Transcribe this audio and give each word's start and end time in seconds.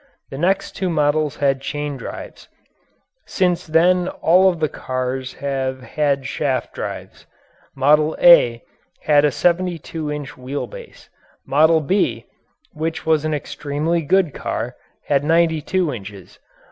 The 0.31 0.37
next 0.39 0.71
two 0.71 0.89
models 0.89 1.35
had 1.35 1.61
chain 1.61 1.95
drives. 1.95 2.47
Since 3.27 3.67
then 3.67 4.07
all 4.07 4.49
of 4.49 4.59
the 4.59 4.67
cars 4.67 5.33
have 5.35 5.83
had 5.83 6.25
shaft 6.25 6.73
drives. 6.73 7.27
"Model 7.75 8.17
A" 8.19 8.63
had 9.03 9.25
a 9.25 9.31
72 9.31 10.11
inch 10.11 10.35
wheel 10.35 10.65
base. 10.65 11.07
Model 11.45 11.81
"B," 11.81 12.25
which 12.71 13.05
was 13.05 13.25
an 13.25 13.35
extremely 13.35 14.01
good 14.01 14.33
car, 14.33 14.75
had 15.05 15.23
92 15.23 15.93
inches. 15.93 16.39